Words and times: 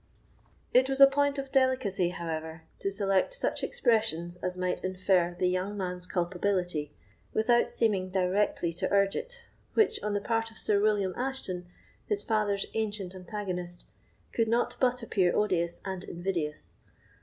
It 0.73 0.89
was 0.89 0.99
a 0.99 1.05
point 1.05 1.37
of 1.37 1.51
delicacy, 1.51 2.09
however, 2.09 2.63
to 2.79 2.89
select 2.89 3.35
such 3.35 3.63
expressions 3.63 4.35
as 4.37 4.57
might 4.57 4.83
infer 4.83 5.35
the 5.37 5.47
young 5.47 5.77
man's 5.77 6.07
culpability, 6.07 6.91
without 7.35 7.69
seeming 7.69 8.09
directly 8.09 8.73
to 8.73 8.91
urge 8.91 9.15
it, 9.15 9.43
which, 9.75 10.01
on 10.01 10.13
the 10.13 10.19
part 10.19 10.49
of 10.49 10.57
Sir 10.57 10.81
William 10.81 11.13
Ashton, 11.15 11.67
his 12.07 12.23
father's 12.23 12.65
ancient 12.73 13.13
antagonist, 13.13 13.85
could 14.33 14.47
not 14.47 14.75
but 14.79 15.03
appear 15.03 15.35
odious 15.35 15.81
and 15.85 16.03
invidious. 16.03 16.73